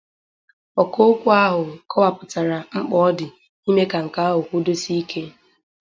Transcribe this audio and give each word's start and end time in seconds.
Ọkaokwu 0.81 1.29
ahụ 1.43 1.63
kọwapụtara 1.91 2.57
mkpa 2.81 2.97
ọ 3.07 3.11
dị 3.17 3.27
ime 3.69 3.83
ka 3.91 3.97
nke 4.05 4.19
ahụ 4.27 4.41
kwụdosie 4.47 4.97
ike 5.01 5.21